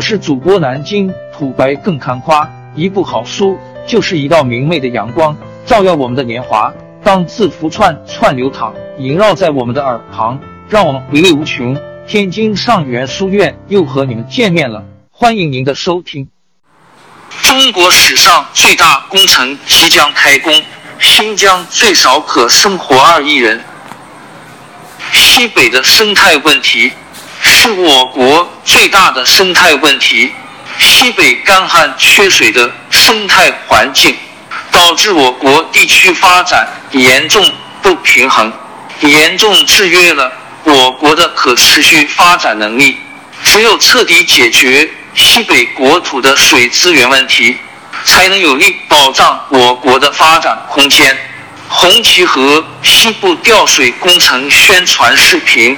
[0.00, 6.72] 是主播南京土白更看花，一部好书就是一道明媚的阳光，照耀我们的年华。
[7.02, 11.76] 当字符串串流淌，萦绕在我们的耳旁，让我们回味无穷。
[12.06, 16.28] 天津上元书院又和你们见面了，欢迎您的收听。
[17.42, 20.52] 中国史上最大工程即将开工，
[20.98, 23.60] 新疆最少可生活二亿人。
[25.12, 26.92] 西北的生态问题
[27.62, 30.32] 是我国最大的生态问题。
[30.78, 34.16] 西北干旱缺水的生态环境，
[34.72, 38.50] 导致我国地区发展严重不平衡，
[39.02, 40.32] 严重制约了
[40.64, 42.96] 我国的可持续发展能力。
[43.44, 47.54] 只有彻底解决西北国土的水资源问题，
[48.06, 51.14] 才能有力保障我国的发展空间。
[51.68, 55.76] 红旗河西部调水工程宣传视频，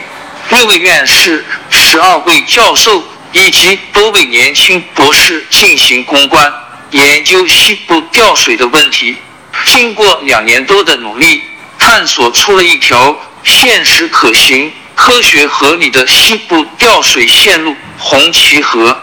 [0.53, 3.03] 六位院士、十二位教授
[3.33, 6.53] 以及多位年轻博士进行攻关，
[6.91, 9.17] 研究西部调水的问题。
[9.65, 11.43] 经过两年多的努力，
[11.79, 18.95] 探索出了一条现实可行、科学合理的西部调水线路——红旗河。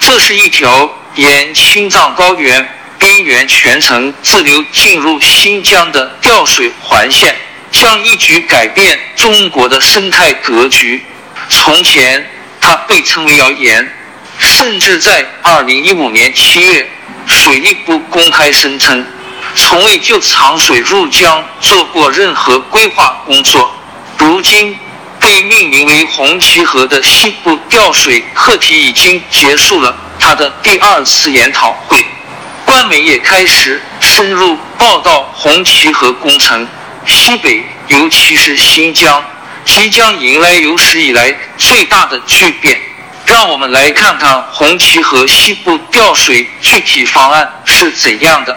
[0.00, 2.74] 这是一条沿青藏高原。
[2.98, 7.34] 边缘全程自流进入新疆的调水环线，
[7.70, 11.04] 将一举改变中国的生态格局。
[11.48, 12.28] 从前，
[12.60, 13.90] 它被称为谣言，
[14.38, 16.90] 甚至在二零一五年七月，
[17.26, 19.04] 水利部公开声称，
[19.54, 23.72] 从未就长水入江做过任何规划工作。
[24.18, 24.76] 如今，
[25.20, 32.04] 被命名为红旗河的西部调水课题已经结束了它的第二次研讨会。
[32.64, 36.68] 官媒也开始深入报道红旗河工程，
[37.08, 39.24] 西北尤其是新疆
[39.64, 42.78] 即将迎来有史以来最大的巨变。
[43.26, 48.56] 让我们来看看红旗河西部调水具体方案是怎样的。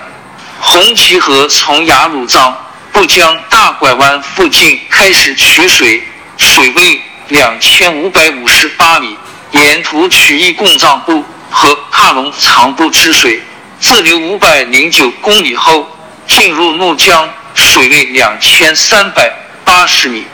[0.59, 2.55] 红旗河从雅鲁藏
[2.93, 6.01] 布江大拐弯附近开始取水，
[6.37, 9.17] 水位两千五百五十八米，
[9.51, 13.41] 沿途取一贡藏布和帕隆藏布之水。
[13.79, 15.97] 自流五百零九公里后，
[16.27, 19.31] 进入怒江，水位两千三百
[19.63, 20.25] 八十米，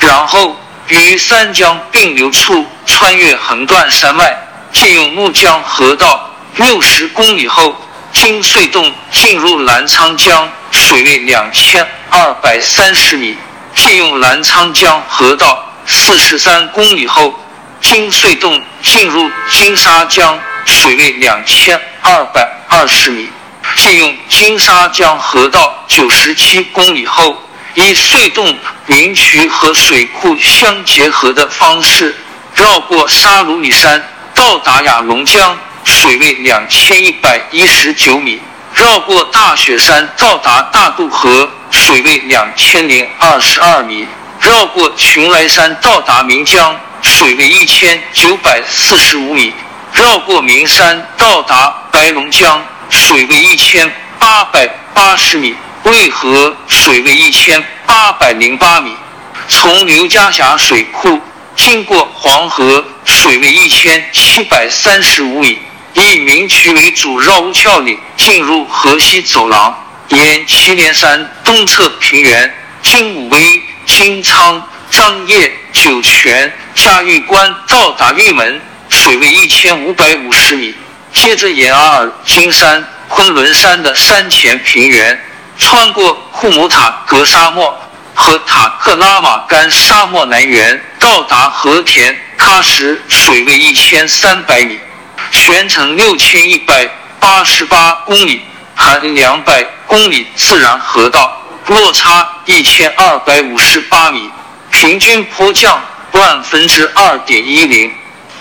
[0.00, 0.56] 然后
[0.88, 4.36] 与三江并流处穿越横断山脉，
[4.72, 7.76] 进入怒江河道六十公里后，
[8.12, 13.36] 经隧洞进入澜沧江，水位两千二百三十米，
[13.74, 17.38] 进入澜沧江河道四十三公里后，
[17.80, 22.46] 经隧洞进入金沙江，水位两千二百。
[22.68, 23.30] 二十米，
[23.76, 27.40] 借用金沙江河道九十七公里后，
[27.74, 28.56] 以隧洞、
[28.86, 32.16] 明渠和水库相结合的方式，
[32.54, 34.02] 绕过沙鲁里山，
[34.34, 38.38] 到达雅龙江，水位两千一百一十九米；
[38.74, 44.06] 绕过大雪山，到达大渡河，水位两千零二十二米；
[44.40, 49.52] 绕过邛崃山，到达岷江，水位一千九百四十五米；
[49.92, 51.82] 绕过岷山，到达。
[51.96, 55.54] 白龙江水位一千八百八十米，
[55.84, 58.96] 渭河水位一千八百零八米。
[59.48, 61.20] 从刘家峡水库
[61.54, 65.58] 经过黄河，水位一千七百三十五米，
[65.94, 69.74] 以明渠为主绕乌鞘岭进入河西走廊，
[70.08, 80.74] 沿祁连山东侧平原经武威、金昌、张掖、酒泉、嘉峪关到达玉门，水位一千五百五十米。
[81.16, 85.18] 接着沿阿尔金山、昆仑山的山前平原，
[85.58, 87.74] 穿过库姆塔格沙漠
[88.14, 94.78] 和塔克拉玛干沙漠南缘，到达和田喀什，水位一千三百米，
[95.32, 96.86] 全程六千一百
[97.18, 98.42] 八十八公里，
[98.74, 104.30] 含两百公里自然河道，落差一千二百五十八米，
[104.70, 105.80] 平均坡降
[106.12, 107.90] 万分之二点一零。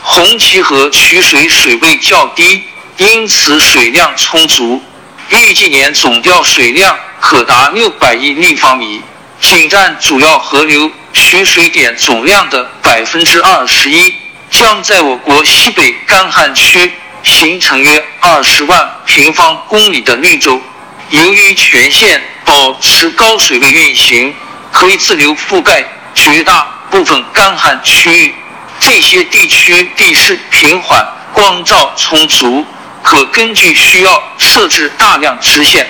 [0.07, 2.63] 红旗河取水水位较低，
[2.97, 4.79] 因此水量充足，
[5.29, 9.01] 预计年总调水量可达六百亿立方米，
[9.41, 14.13] 仅占主要河流取水点总量的百分之二十一，
[14.51, 16.93] 将在我国西北干旱区
[17.23, 20.61] 形成约二十万平方公里的绿洲。
[21.09, 24.31] 由于全线保持高水位运行，
[24.71, 28.35] 可以自流覆盖绝大部分干旱区域。
[28.79, 32.65] 这些地区地势平缓，光照充足，
[33.01, 35.87] 可根据需要设置大量支线。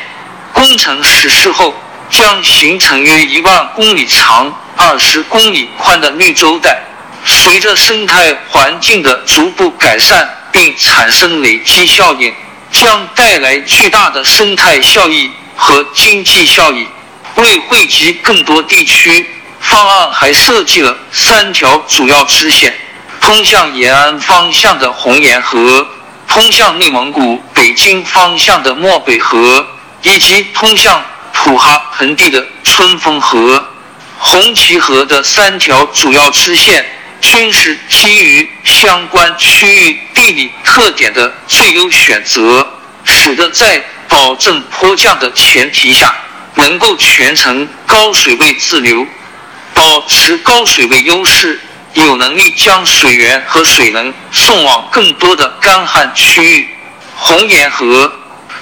[0.53, 1.73] 工程实施后，
[2.09, 6.81] 将形成约一万公里长、二十公里宽的绿洲带。
[7.25, 12.33] 随着生态环境的逐步改善，并产生累积效应，
[12.71, 16.88] 将带来巨大的生态效益和经济效益。
[17.35, 19.29] 为惠及更多地区，
[19.65, 22.73] 方案还设计了三条主要支线：
[23.19, 25.85] 通向延安方向的红岩河，
[26.27, 29.65] 通向内蒙古北京方向的漠北河，
[30.03, 31.03] 以及通向
[31.33, 33.67] 普哈盆地的春风河。
[34.19, 36.85] 红旗河的三条主要支线。
[37.21, 42.67] 均是基于相关区域地理特点的最优选择，
[43.03, 46.13] 使得在保证坡降的前提下，
[46.53, 49.07] 能够全程高水位自流，
[49.75, 51.60] 保持高水位优势，
[51.94, 56.69] 有能力将水源和水能送往更多的干旱区域。
[57.18, 58.12] 红岩河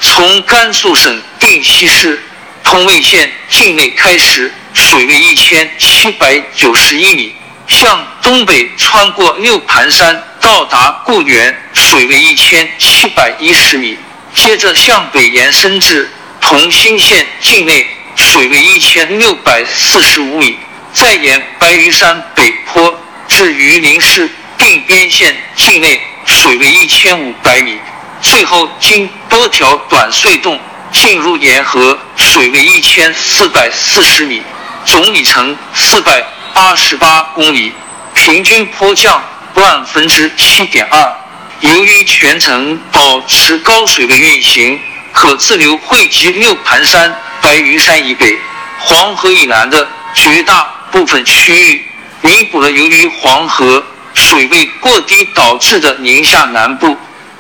[0.02, 2.22] 从甘肃省定西市
[2.64, 7.34] 通渭县境内开始，水位一千七百九十一米。
[7.66, 13.98] 向东北穿过六盘山，到达固原，水位一千七百一十米。
[14.36, 16.12] 接着向北延伸至
[16.42, 20.58] 同心县境内，水位一千六百四十五米。
[20.94, 22.98] 再沿白云山北坡
[23.28, 27.78] 至榆林市定边县境内，水位一千五百米。
[28.22, 30.60] 最后经多条短隧洞
[30.92, 34.42] 进入沿河，水位一千四百四十米，
[34.86, 36.24] 总里程四百。
[36.56, 37.74] 八十八公里，
[38.14, 39.20] 平均坡降
[39.56, 41.16] 万分之七点二。
[41.62, 44.80] 由于全程保持高水位运行，
[45.12, 47.12] 可自流汇集六盘山、
[47.42, 48.38] 白云山以北、
[48.78, 51.86] 黄河以南的绝大部分区域，
[52.22, 56.96] 弥补了由于黄河水位过低导致的宁夏南部、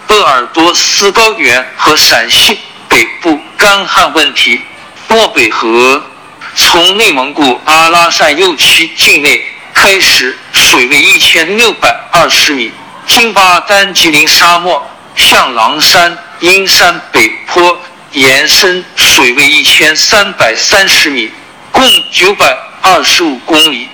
[0.07, 2.59] 鄂尔多斯高原和陕西
[2.89, 4.59] 北部干旱问题。
[5.07, 6.03] 漠北河。
[6.55, 12.71] 从内蒙古阿拉善右旗境内开始，水位一千六百二十米，
[13.07, 17.79] 经巴丹吉林沙漠向狼山、阴山北坡
[18.11, 21.31] 延伸，水位一千三百三十米，
[21.71, 23.89] 共九百二十五公里。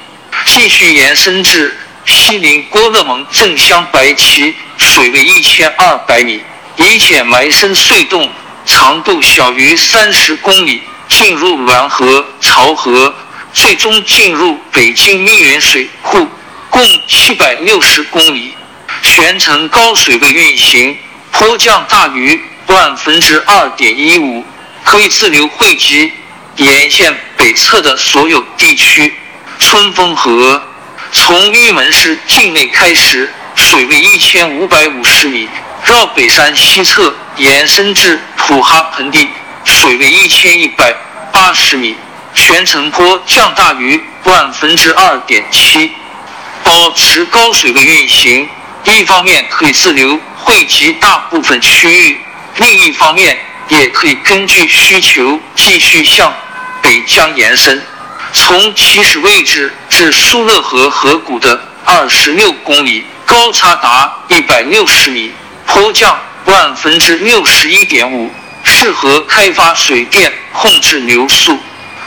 [0.45, 6.41] 继续延伸至西林郭勒盟镇乡白旗，水位一千二百米，
[6.75, 8.29] 以浅埋深隧洞，
[8.65, 10.81] 长度小于三十公里。
[11.07, 13.11] 进入滦河、潮河，
[13.51, 16.27] 最终进入北京密云水库，
[16.69, 18.53] 共七百六十公里，
[19.01, 20.95] 全程高水位运行，
[21.31, 24.45] 坡降大于万分之二点一五，
[24.83, 26.11] 可以自流汇集
[26.59, 29.13] 沿线北侧的所有地区。
[29.57, 30.61] 春风河
[31.11, 35.47] 从玉门市境内开始，水位一千五百五十米，
[35.85, 39.29] 绕北山西侧延伸至普哈盆地。
[39.63, 40.93] 水位一千一百
[41.31, 41.95] 八十米，
[42.33, 45.91] 全程坡降大于万分之二点七，
[46.63, 48.49] 保持高水位运行。
[48.83, 52.17] 一方面可以自流汇集大部分区域，
[52.57, 56.33] 另一方面也可以根据需求继续向
[56.81, 57.81] 北疆延伸。
[58.31, 65.31] 从起始位置至疏勒河河谷的二十六公里，高差达一百六十米，
[65.65, 68.31] 坡降万分之六十一点五。
[68.63, 71.57] 适合开发水电控制流速。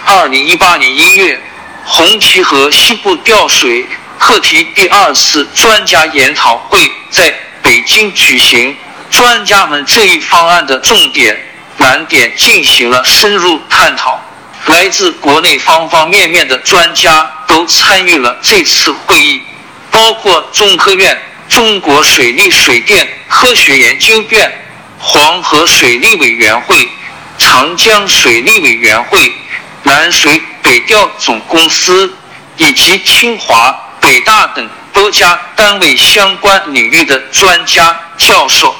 [0.05, 1.41] 二零一八年一月，
[1.85, 3.85] 红旗河西部调水
[4.19, 8.77] 课题第二次专家研讨会在北京举行，
[9.11, 11.37] 专家们这一方案的重点
[11.79, 14.21] 难点进行了深入探讨。
[14.67, 19.43] 来自国内方方面面的专家都参与了这次会议，
[19.91, 24.59] 包括中科院、中国水利水电科学研究院。
[25.05, 26.89] 黄河水利委员会、
[27.37, 29.35] 长江水利委员会、
[29.83, 32.17] 南水北调总公司
[32.57, 38.73] 以及清华、北大等多家单位相关领域的专家教授。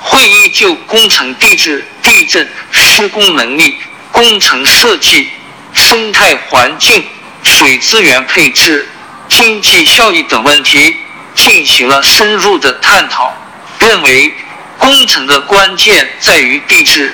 [0.00, 3.76] 会议就工程地质、地震、施工能力、
[4.16, 5.28] 工程设计、
[5.74, 7.04] 生态环境、
[7.42, 8.88] 水资源配置、
[9.28, 10.96] 经济效益等问题
[11.34, 13.30] 进行了深入的探讨，
[13.78, 14.34] 认为。
[14.78, 17.12] 工程的关键在于地质，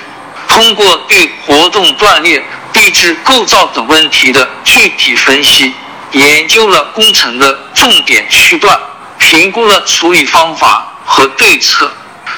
[0.49, 2.43] 通过对活动断裂、
[2.73, 5.73] 地质构造等问题的具体分析，
[6.11, 8.79] 研究了工程的重点区段，
[9.17, 11.91] 评估了处理方法和对策。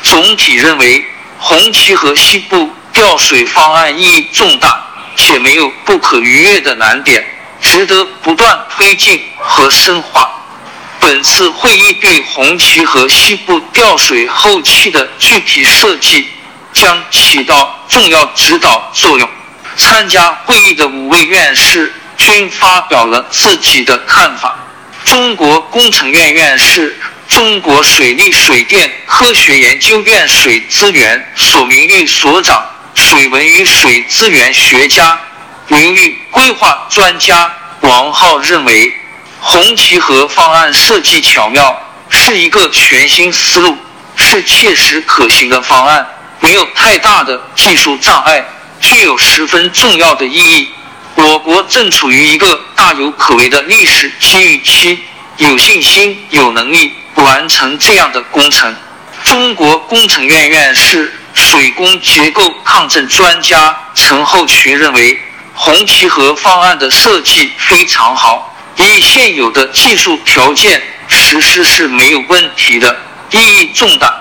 [0.03, 1.05] 总体认为，
[1.39, 4.83] 红旗河西部调水方案意义重大，
[5.17, 7.23] 且没有不可逾越的难点，
[7.61, 10.31] 值得不断推进和深化。
[11.01, 16.27] 本次会议对红旗河西部调水后期的具体设计
[16.73, 19.29] 将起到重要指导作用。
[19.77, 24.57] 参加会议的五位院士均发表了自己的看法。
[25.05, 26.97] 中国工程院院士、
[27.29, 35.19] 中国水利水电科学研究院水资源所名誉所长、水文与水资源学家、
[35.69, 38.93] 名誉规划专家王浩认为，
[39.41, 43.77] 红旗河方案设计巧妙，是一个全新思路，
[44.17, 46.07] 是切实可行的方案，
[46.41, 48.45] 没有太大的技术障碍，
[48.81, 50.69] 具有十分重要的意义。
[51.17, 54.99] 我国正处于一个大有可为的历史机遇期，
[55.37, 58.75] 有信心、有能力完成这样的工程。
[59.23, 65.19] 中国工程院院士、水工结构抗震专家陈厚群认为，
[65.55, 72.97] 红旗河方案的设计非常好，以现有的技术条件实施是没有问题的，
[73.31, 74.15] 意义重大。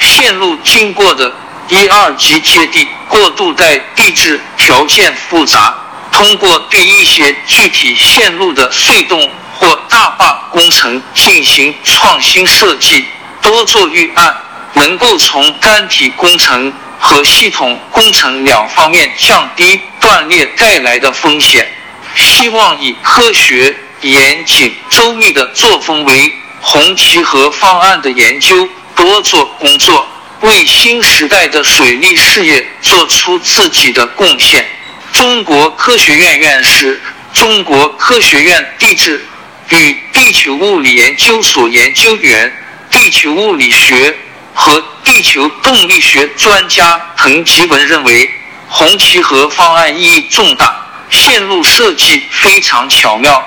[0.00, 1.32] 线路经过的
[1.68, 5.74] 一二级阶地过渡带地质条件复杂。
[6.12, 13.04] 通过对一些具体线路的隧洞或大坝工程进行创新设计，
[13.40, 14.36] 多做预案，
[14.74, 21.66] 能够从干体工程和系统工程两方面降低断裂带来的风险。
[22.14, 30.06] 希望以科学、严谨、周密的作风为红旗河方案的研究多做工作，
[30.40, 34.66] 为新时代的水利事业做出自己的贡献。
[35.12, 37.00] 中国科学院院士、
[37.32, 39.24] 中国科学院地质
[39.70, 42.52] 与地球物理研究所研究员、
[42.90, 44.16] 地球物理学
[44.60, 48.30] 和地球动力学专家滕吉文认为，
[48.68, 50.76] 红旗河方案意义重大，
[51.08, 53.42] 线路设计非常巧妙，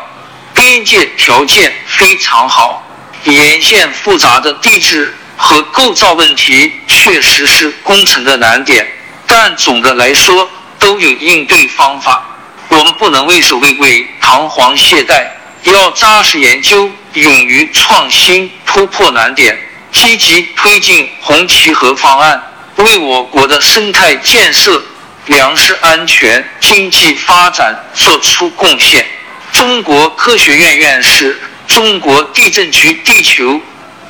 [0.55, 2.84] 边界条件非常好，
[3.25, 8.91] 沿线复杂的地质和构造问题确实是工程的难点，
[9.27, 10.50] 但总的来说。
[10.79, 12.22] 都有应对方法，
[12.67, 15.25] 我们不能畏首畏尾、彷徨懈怠，
[15.63, 19.58] 要扎实研究，勇于创新，突破难点，
[19.93, 22.43] 积极推进红旗河方案，
[22.75, 24.83] 为我国的生态建设、
[25.27, 29.05] 粮食安全、经济发展做出贡献。
[29.51, 33.62] 中国科学院院士、中国地震局地球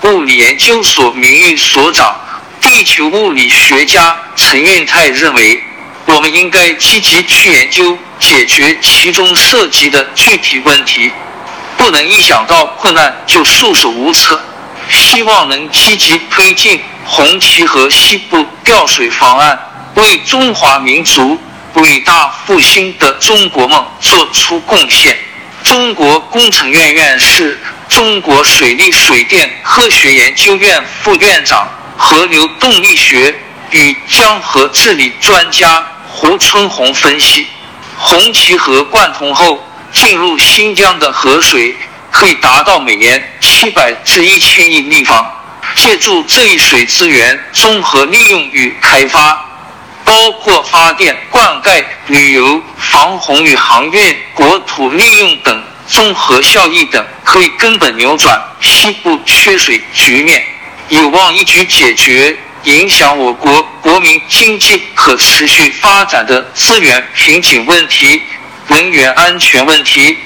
[0.03, 2.19] 物理研究所名誉所长、
[2.59, 5.63] 地球物理学家陈运泰认为。
[6.05, 11.09] 我们应该积极去研究解决其中涉及的具体问题，
[11.77, 14.39] 不能一想到困难就束手无策。
[14.93, 19.59] 希望能积极推进红旗河西部调水方案，
[19.95, 21.37] 为中华民族
[21.73, 25.17] 伟大复兴的中国梦做出贡献。
[25.63, 27.59] 中国工程院院士、
[27.89, 33.33] 中国水利水电科学研究院副院长、河流动力学
[33.71, 35.83] 与江河治理专家。
[36.15, 37.47] 胡春红分析，
[37.97, 41.75] 红旗河贯通后进入新疆的河水
[42.13, 45.29] 可以达到每年七百至一千亿立方。
[45.75, 49.43] 借助这一水资源综合利用与开发，
[50.05, 60.45] 包括发电、灌溉、旅游、防洪与航运、国土利用等综合效益等，可以根本扭转西部缺水局面，
[60.89, 62.37] 有望一举解决。
[62.65, 68.21] 影响我国国民经济可持续发展的资源瓶颈问题、
[68.67, 70.17] 能源安全问题、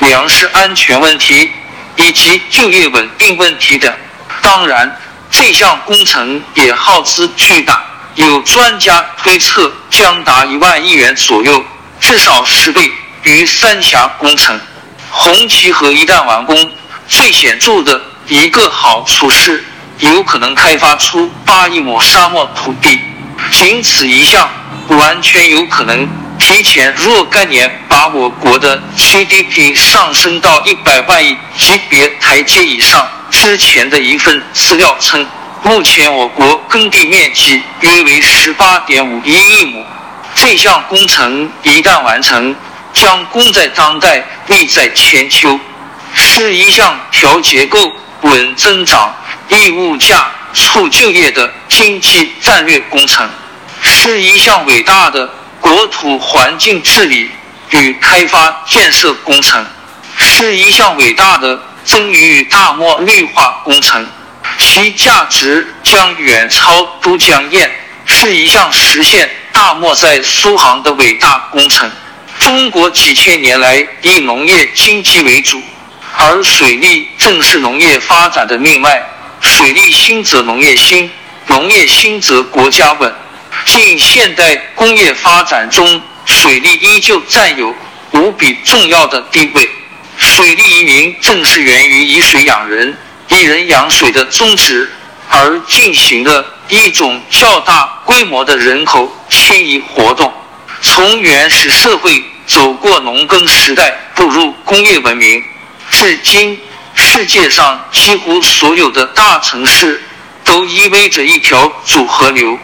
[0.00, 1.50] 粮食安全问题
[1.96, 3.92] 以及就业稳定问题等。
[4.42, 4.96] 当然，
[5.30, 7.82] 这项工程也耗资巨大，
[8.14, 11.64] 有专家推测将达一万亿元左右，
[12.00, 12.90] 至少十倍
[13.22, 14.58] 于三峡工程。
[15.10, 16.70] 红旗河一旦完工，
[17.08, 19.64] 最显著的一个好处是。
[20.00, 23.00] 有可能开发出八亿亩沙漠土地，
[23.50, 24.46] 仅此一项，
[24.88, 26.06] 完全有可能
[26.38, 33.08] 提前若干年把我国的 GDP 上升到一百万亿级别台阶以上。
[33.30, 35.26] 之前的一份资料称，
[35.62, 39.84] 目前我国耕地面积约为十八点五一亿亩。
[40.34, 42.54] 这项工程一旦完成，
[42.92, 45.58] 将功在当代，利在千秋，
[46.14, 49.14] 是一项调结构、稳增长。
[49.48, 53.28] 抑物价、促就业的经济战略工程，
[53.80, 55.30] 是一项伟大的
[55.66, 57.28] 国土环境治理
[57.70, 59.66] 与开发建设工程，
[60.16, 64.06] 是一项伟大的增雨与大漠绿化工程，
[64.58, 67.68] 其价值将远超都江堰，
[68.04, 71.90] 是一项实现大漠在苏杭的伟大工程。
[72.38, 75.60] 中国几千年来以农业经济为主，
[76.16, 79.02] 而水利正是农业发展的命脉。
[79.40, 81.10] 水利兴则农业兴，
[81.48, 83.12] 农业兴则国家稳。
[83.66, 87.74] 近现代工业发展中，水利依旧占有
[88.12, 89.68] 无比重要的地位。
[90.16, 92.96] 水利移民正是源于以水养人、
[93.28, 94.90] 以人养水的宗旨
[95.28, 100.32] 而进行的一种较大规模的人口迁移活动。
[100.80, 105.42] 从原始社会走过农耕时代，步入工业文明，
[105.90, 106.58] 至今，
[106.94, 110.00] 世界上几乎所有的大城市
[110.44, 112.58] 都依偎着一条主河流。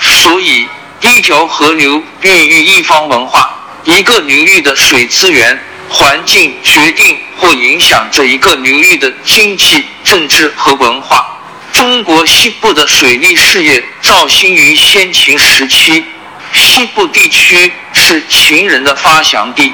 [0.00, 0.68] 所以，
[1.00, 3.50] 一条河流孕育一方文化，
[3.84, 11.38] 一个流域的水资源环境决定或影响着一个流域的经济、政治和文化。
[11.72, 16.04] 中国西部的水利事业肇兴于先秦时期。
[16.52, 19.72] 西部地区是秦人的发祥地。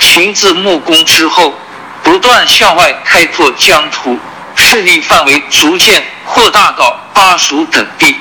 [0.00, 1.58] 秦自穆公之后，
[2.02, 4.18] 不断向外开拓疆土，
[4.54, 8.14] 势力范围逐渐扩大到巴蜀等地。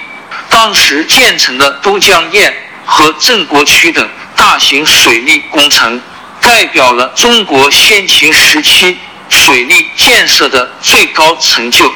[0.49, 2.53] 当时建成的都江堰
[2.85, 6.01] 和郑国渠等大型水利工程，
[6.41, 8.97] 代表了中国先秦时期
[9.29, 11.91] 水利建设的最高成就。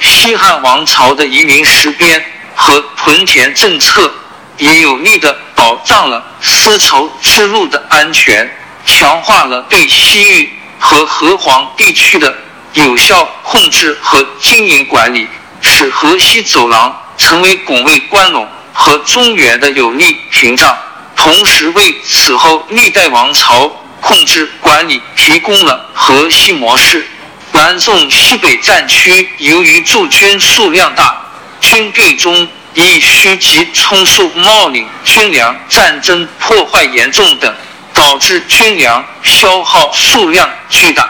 [0.00, 4.12] 西汉王朝的移民实边和屯田政策。
[4.56, 8.48] 也有力的保障了丝绸之路的安全，
[8.86, 12.32] 强化了对西域和河湟地区的
[12.74, 15.26] 有效控制和经营管理，
[15.60, 20.76] 使河西走廊成为拱卫关陇和中原的有力屏障，
[21.16, 23.68] 同时为此后历代王朝
[24.00, 27.06] 控制管理提供了核心模式。
[27.52, 31.16] 南宋西北战区由于驻军数量大，
[31.60, 32.48] 军队中。
[32.76, 37.54] 以虚极充数冒领军粮，战争破坏严重等，
[37.92, 41.08] 导致军粮消耗数量巨大。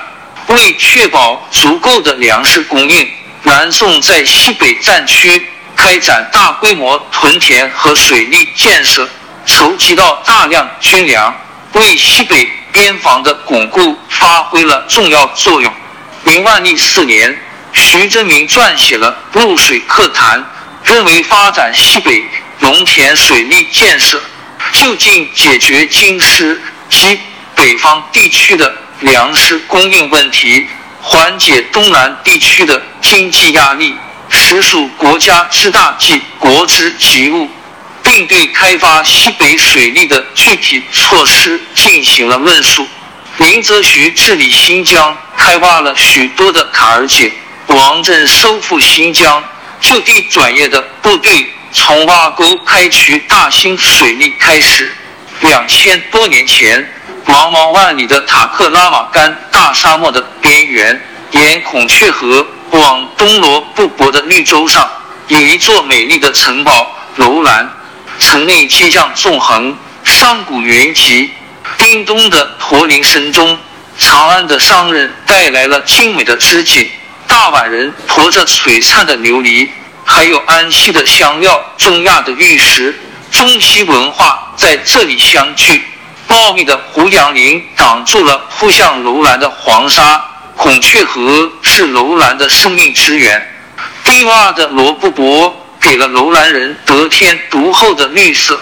[0.49, 3.09] 为确保足够的粮食供应，
[3.45, 9.09] 南宋在西北战区开展大规模屯田和水利建设，
[9.47, 11.35] 筹集到大量军粮，
[11.73, 15.73] 为西北边防的巩固发挥了重要作用。
[16.23, 17.38] 明万历四年，
[17.73, 20.40] 徐祯明撰写了《入水课谈》。
[20.85, 22.23] 认为发展西北
[22.59, 24.21] 农田水利建设，
[24.73, 27.18] 就近解决京师及
[27.55, 28.70] 北方地区的
[29.01, 30.66] 粮食供应问题，
[31.01, 33.96] 缓解东南地区的经济压力，
[34.35, 37.49] 实属国家之大计、国之急务，
[38.03, 42.87] 并对开发西北水利的具体措施进行了论述。
[43.38, 47.31] 林则徐治理新疆，开挖了许多的坎儿井；
[47.68, 49.42] 王震收复新疆。
[49.81, 54.90] 就地转业的部队从挖沟开渠大兴水利开始。
[55.42, 56.90] 两千多年前，
[57.27, 60.99] 茫茫万里的塔克拉玛干大沙漠的边缘，
[61.33, 62.47] 沿孔雀河
[62.79, 64.89] 往东罗布泊的绿洲上，
[65.29, 67.69] 有一座美丽的城堡楼兰。
[68.19, 71.31] 城内气象纵横，商贾云集。
[71.77, 73.59] 叮咚的驼铃声中，
[73.99, 76.89] 长安的商人带来了精美的织锦。
[77.27, 79.69] 大宛人驮着璀璨的琉璃，
[80.05, 82.95] 还有安息的香料、中亚的玉石，
[83.31, 85.85] 中西文化在这里相聚。
[86.29, 90.25] 茂密的胡杨林挡住了扑向楼兰的黄沙，
[90.57, 93.51] 孔雀河是楼兰的生命之源。
[94.05, 98.59] 低洼的罗布泊给了楼兰人得天独厚的绿色，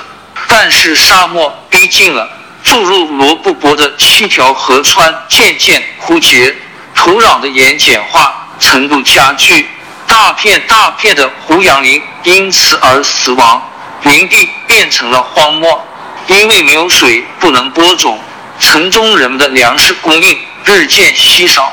[0.48, 2.30] 但是沙漠逼近了，
[2.62, 6.56] 注入罗布泊的七条河川渐渐枯竭，
[6.94, 8.38] 土壤的盐碱化。
[8.58, 9.68] 程度加剧，
[10.06, 13.60] 大片大片的胡杨林因此而死亡，
[14.04, 15.84] 林地变成了荒漠。
[16.28, 18.20] 因为没有水，不能播种，
[18.60, 21.72] 城中人们的粮食供应日渐稀少。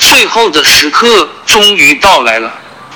[0.00, 2.52] 最后的时刻终于到来了。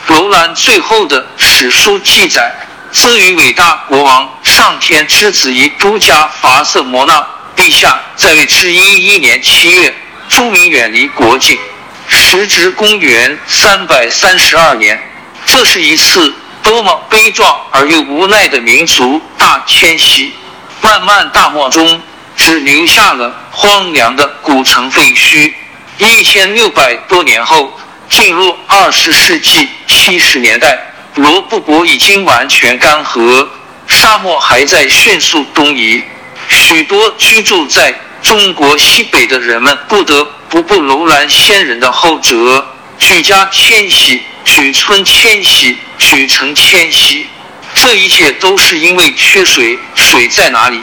[0.09, 2.53] 楼兰最后的史书记载，
[2.93, 9.95] 则于伟大国王上天之子以都加伐色摩纳陛下在位之一一年七月，
[10.29, 11.59] 诸民远离国境。
[12.07, 14.99] 时值公元三百三十二年，
[15.47, 20.33] 这是一次多么悲壮而又无奈的民族大迁徙！
[20.81, 22.01] 漫漫大漠中，
[22.37, 25.53] 只留下了荒凉的古城废墟。
[25.99, 27.79] 一千六百多年后，
[28.09, 30.79] 进入二十世纪七十年代，
[31.15, 33.47] 罗布泊已经完全干涸，
[33.87, 36.03] 沙漠还在迅速东移，
[36.49, 40.27] 许多居住在中国西北的人们不得。
[40.47, 42.65] 不步楼兰先人的后辙，
[42.97, 47.27] 举家迁徙，举村迁徙，举城迁徙，
[47.75, 49.77] 这一切都是因为缺水。
[49.97, 50.81] 水在哪里？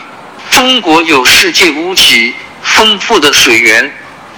[0.50, 3.89] 中国有世界屋脊丰富的水源，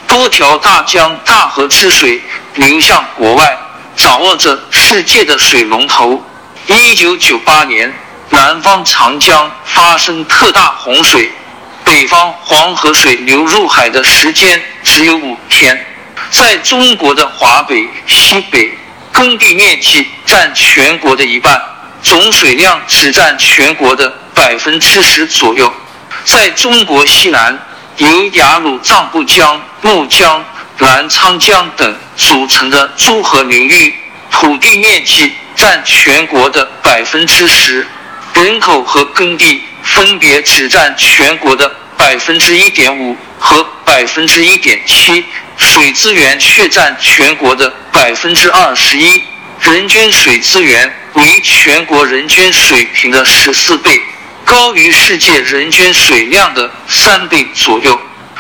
[0.08, 2.22] 多条大江大河之水
[2.56, 3.58] 流向国外，
[3.96, 6.24] 掌握着世界的水龙头。
[6.68, 7.92] 一九九八年，
[8.30, 11.32] 南方长江发生特大洪水。
[11.86, 15.86] 北方黄河水流入海的时间只有五天，
[16.32, 18.72] 在中国的华北、西北，
[19.12, 21.62] 耕地面积占全国的一半，
[22.02, 25.72] 总水量只占全国的百分之十左右。
[26.24, 27.60] 在中国西南，
[27.98, 30.44] 由雅鲁藏布江、怒江、
[30.80, 33.94] 澜沧江等组成的诸河流域，
[34.32, 37.86] 土地面积占全国的百分之十，
[38.34, 45.24] 人口和耕地分别只占全国的百分之一点五和百分之一点七，
[45.58, 49.24] 水资源却占全国的百分之二十一，
[49.60, 54.02] 人均水资源为全国人均水平的十四倍。
[54.46, 58.00] 高于世界人均水量的三倍左右，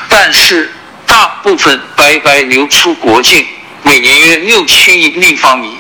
[0.10, 0.72] 但是
[1.06, 3.46] 大部分白白流出国境，
[3.82, 5.78] 每年约六千亿立方米。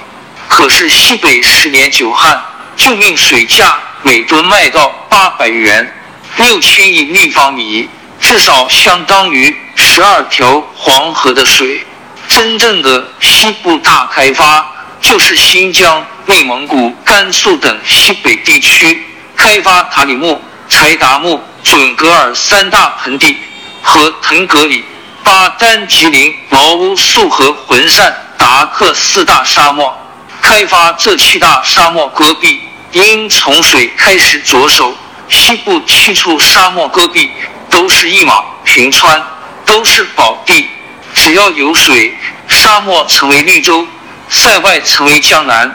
[0.47, 2.41] 可是西北十年久旱，
[2.75, 5.93] 救命水价每吨卖到八百元，
[6.37, 11.85] 六千亿立方米至少相当于十二条黄河的水。
[12.27, 14.65] 真正的西部大开发，
[15.01, 19.05] 就是新疆、内蒙古、甘肃等西北地区。
[19.43, 23.37] 开发塔里木、柴达木、准格尔三大盆地
[23.81, 24.85] 和腾格里、
[25.21, 29.93] 巴丹、吉林、毛乌素和浑善、达克四大沙漠。
[30.41, 32.61] 开发这七大沙漠戈壁，
[32.93, 34.95] 应从水开始着手。
[35.27, 37.29] 西部七处沙漠戈壁
[37.69, 39.21] 都是一马平川，
[39.65, 40.69] 都是宝地。
[41.13, 43.85] 只要有水，沙漠成为绿洲，
[44.29, 45.69] 塞外成为江南，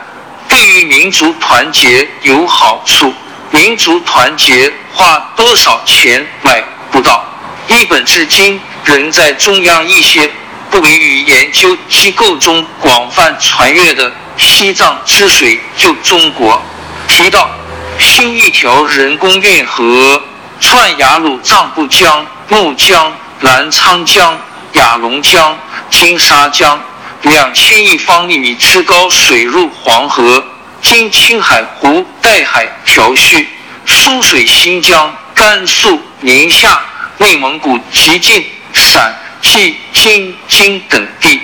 [0.48, 3.12] 对于民族团结有好处。
[3.50, 7.24] 民族团结花多少钱买不到？
[7.68, 10.30] 一本至今仍在中央一些
[10.70, 16.62] 不为于研究机构中广泛传阅的《西藏之水救中国》
[17.14, 17.50] 提到，
[17.98, 20.22] 新一条人工运河
[20.60, 24.38] 串雅鲁藏布江、怒江、澜沧江、
[24.72, 25.56] 雅龙江、
[25.90, 26.80] 金沙江，
[27.22, 30.42] 两千亿方厘米之高水入黄河。
[30.82, 33.48] 经青海湖、带海调蓄，
[33.84, 36.80] 输水新疆、甘肃、宁夏、
[37.18, 41.40] 内蒙古吉晋、陕、冀、京、津等地，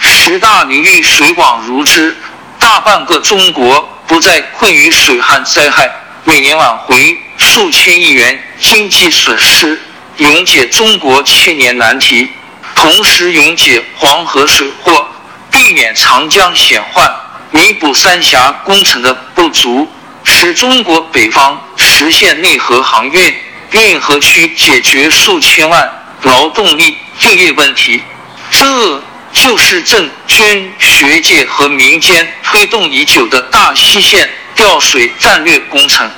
[0.00, 2.16] 十大流域水广如织，
[2.58, 5.90] 大半个中国不再困于水旱灾害，
[6.24, 9.80] 每年挽回数千亿元经济损失，
[10.18, 12.30] 永解中国千年难题，
[12.74, 15.08] 同时永解黄河水祸，
[15.50, 17.25] 避免长江险患。
[17.50, 19.88] 弥补三峡工程的不足，
[20.24, 23.34] 使中国北方实现内河航运，
[23.70, 25.90] 运河区解决数千万
[26.22, 28.02] 劳动力就业问题。
[28.50, 36.10] 这就是政军学界和民间推动已久的大西线调水战略工程。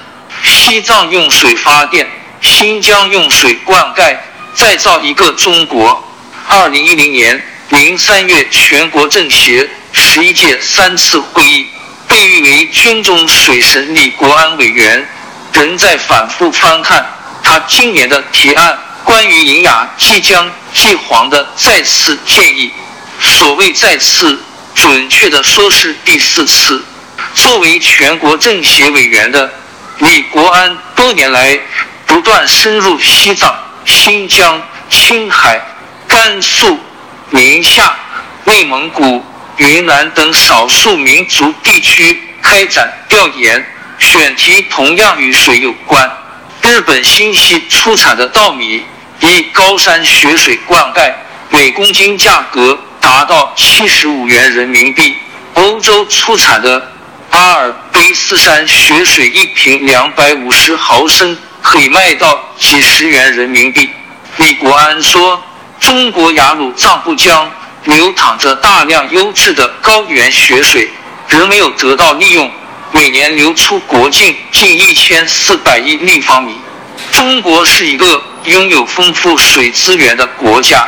[0.42, 2.08] 西藏用水发电，
[2.40, 4.16] 新疆用水灌溉，
[4.54, 6.02] 再造一个中国。
[6.48, 9.68] 二零一零年零三月，全国政协。
[10.10, 11.66] 十一届三次会议，
[12.08, 15.06] 被誉为军中水神李国安委员，
[15.52, 17.06] 仍在反复翻看
[17.42, 22.72] 他今年的提案，关于银雅即将继黄的再次建议。
[23.20, 24.42] 所谓再次，
[24.74, 26.82] 准确的说是第四次。
[27.34, 29.52] 作为全国政协委员的
[29.98, 31.60] 李国安，多年来
[32.06, 35.60] 不断深入西藏、新疆、青海、
[36.06, 36.80] 甘肃、
[37.28, 37.94] 宁夏、
[38.44, 39.22] 内蒙古。
[39.58, 43.66] 云南等少数民族地区开展调研，
[43.98, 46.08] 选题同样与水有关。
[46.62, 48.84] 日本新西出产的稻米
[49.20, 51.12] 以高山雪水灌溉，
[51.50, 55.16] 每公斤价格达到七十五元人民币。
[55.54, 56.92] 欧洲出产的
[57.30, 63.90] 阿尔卑斯山雪水一瓶两百五十毫升可以卖到几十元人民币。
[64.36, 65.42] 李国安说
[65.80, 67.50] ：“中国雅鲁藏布江。”
[67.84, 70.90] 流淌着大量优质的高原雪水，
[71.28, 72.50] 仍没有得到利用，
[72.92, 76.54] 每年流出国境近一千四百亿立方米。
[77.12, 80.86] 中国是一个拥有丰富水资源的国家，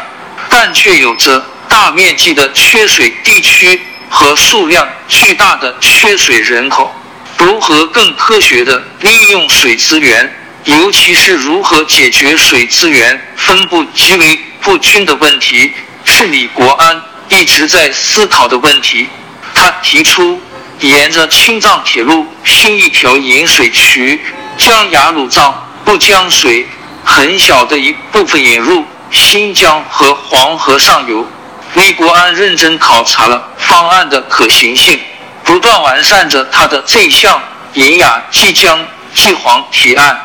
[0.49, 6.95] 但却有着大面积的缺水地区和数量巨大的缺水人口。
[7.39, 10.31] 如何更科学地利用水资源，
[10.65, 15.73] 尤其是如何解决水资源分布极为不均的问题？
[16.05, 19.09] 是李国安一直在思考的问题。
[19.55, 20.41] 他提出，
[20.81, 24.21] 沿着青藏铁路新一条引水渠，
[24.57, 26.67] 将雅鲁藏布江水
[27.05, 31.27] 很小的一部分引入新疆和黄河上游。
[31.75, 34.99] 李国安认真考察了方案的可行性，
[35.45, 37.41] 不断完善着他的这项
[37.75, 38.79] 引雅济江
[39.15, 40.19] 济黄提案，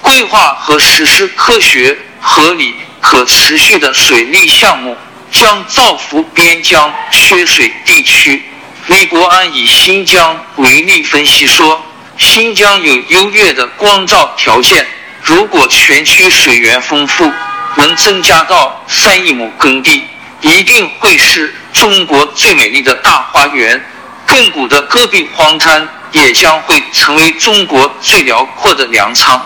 [0.00, 4.96] 规划和实施科学、合理、可持续的水利项目。
[5.32, 8.44] 将造福边疆缺水地区。
[8.86, 11.84] 李国安以新疆为例分析说，
[12.18, 14.86] 新疆有优越的光照条件，
[15.22, 17.32] 如果全区水源丰富，
[17.76, 20.04] 能增加到三亿亩耕地，
[20.42, 23.82] 一定会是中国最美丽的大花园。
[24.26, 29.40] 亘古的戈壁荒滩也将会成为中国最辽阔的粮仓。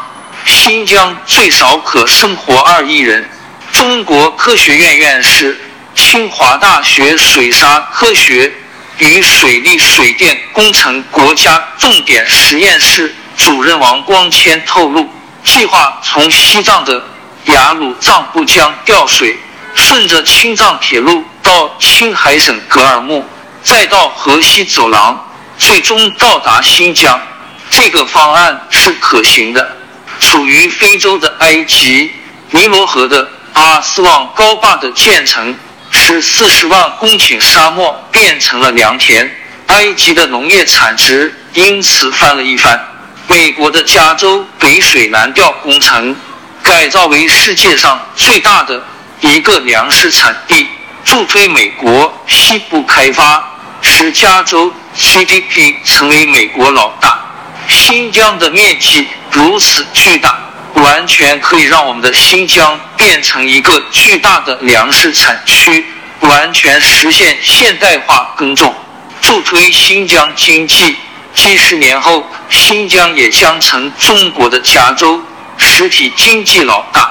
[0.44, 3.28] 新疆最少可生活二亿人。
[3.72, 5.58] 中国科学院院士、
[5.96, 8.52] 清华大学水沙科学
[8.98, 15.08] 与水利水电工程国家重点实验室主任王光谦透露，
[15.42, 17.02] 计划从西藏的
[17.46, 19.36] 雅鲁藏布江调水，
[19.74, 23.26] 顺着青藏铁路到青海省格尔木。
[23.62, 25.28] 再到河西走廊，
[25.58, 27.20] 最终到达新疆。
[27.68, 29.76] 这个方案是可行的。
[30.20, 32.12] 处于非洲的埃及，
[32.50, 35.54] 尼罗河的阿斯旺高坝的建成，
[35.96, 39.28] 使四十万公顷沙漠变成了良田，
[39.68, 42.80] 埃及的农业产值因此翻了一番。
[43.26, 46.14] 美国的加州北水南调工程，
[46.62, 48.80] 改造为世界上最大的
[49.20, 50.68] 一个粮食产地，
[51.04, 53.52] 助推美国西部开发。
[53.82, 57.20] 使加州 GDP 成为美国老大。
[57.68, 60.38] 新疆的面积如此巨大，
[60.76, 65.84] 完全可以让我们的新疆变成一个巨大的粮食产区，
[66.20, 68.74] 完全实现现代化耕种，
[69.20, 70.96] 助推新疆经济。
[71.34, 75.20] 几十年后，新疆也将成中国的加州，
[75.58, 77.10] 实体经济老大。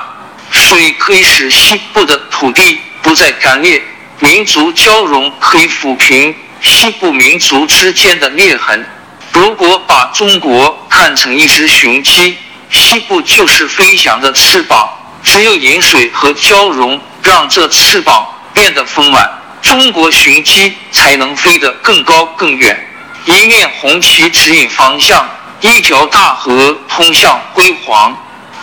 [0.51, 3.82] 水可以使西部的土地不再干裂，
[4.19, 6.36] 民族交融可以抚平。
[6.62, 8.84] 西部民族之间的裂痕。
[9.32, 12.38] 如果把中国看成一只雄鸡，
[12.69, 14.89] 西部就是飞翔的翅膀。
[15.23, 19.28] 只有饮水和交融，让这翅膀变得丰满，
[19.62, 22.88] 中国雄鸡才能飞得更高更远。
[23.25, 25.28] 一面红旗指引方向，
[25.62, 28.15] 一条大河通向辉煌。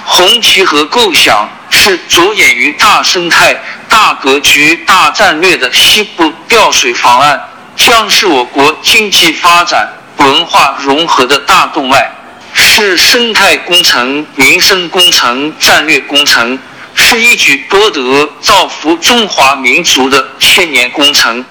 [0.05, 7.41] 红旗河构想是着眼于大生态、大格局、大战略的西部调水方案。
[7.75, 9.89] 将是我国经济发展、
[10.19, 12.09] 文化融合的大动脉，
[12.55, 16.59] 是生态工程、民生工程、战略工程，
[16.95, 21.45] 是一举多得、造福中华民族的千年工程。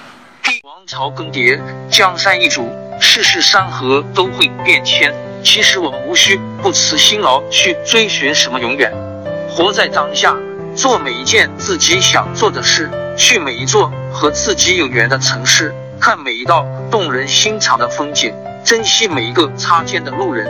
[0.63, 1.59] 王朝更迭，
[1.89, 5.13] 江山易主，世事山河都会变迁。
[5.43, 8.91] 其实我们无需不辞辛劳去追寻什么永远，
[9.49, 10.35] 活在当下，
[10.75, 15.73] 做每一件自己想做的事，去每一座和自己有缘的城市。
[15.99, 18.33] 看每一道动人心肠的风景，
[18.65, 20.49] 珍惜每一个擦肩的路人。